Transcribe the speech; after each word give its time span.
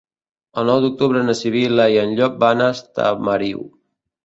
El 0.61 0.71
nou 0.71 0.79
d'octubre 0.85 1.21
na 1.27 1.35
Sibil·la 1.41 1.87
i 1.97 2.01
en 2.05 2.17
Llop 2.21 2.41
van 2.47 2.65
a 2.65 2.73
Estamariu. 2.79 3.65